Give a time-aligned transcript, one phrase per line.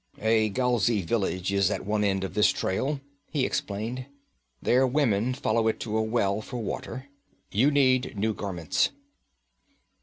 [0.19, 4.07] 'A Galzai village is at one end of this trail,' he explained.
[4.59, 7.05] 'Their women follow it to a well, for water.
[7.51, 8.89] You need new garments.'